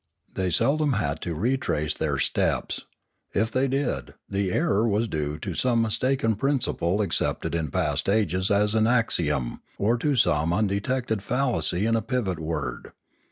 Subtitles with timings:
[0.33, 2.85] They seldom had to re trace their steps;
[3.35, 8.49] if they did, the error was due to some mistaken principle accepted in past ages
[8.49, 12.93] as an axiom, or to some undetected fallacy in a pivot word.